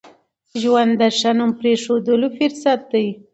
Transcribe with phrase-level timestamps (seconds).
[0.61, 3.07] ژوند د ښو نوم پرېښوولو فرصت دی.